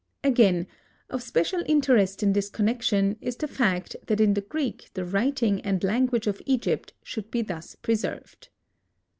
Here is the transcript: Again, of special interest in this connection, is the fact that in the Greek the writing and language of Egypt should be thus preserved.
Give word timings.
Again, 0.23 0.65
of 1.11 1.21
special 1.21 1.61
interest 1.67 2.23
in 2.23 2.33
this 2.33 2.49
connection, 2.49 3.17
is 3.21 3.35
the 3.35 3.47
fact 3.47 3.95
that 4.07 4.19
in 4.19 4.33
the 4.33 4.41
Greek 4.41 4.89
the 4.95 5.05
writing 5.05 5.61
and 5.61 5.83
language 5.83 6.25
of 6.25 6.41
Egypt 6.47 6.93
should 7.03 7.29
be 7.29 7.43
thus 7.43 7.75
preserved. 7.75 8.49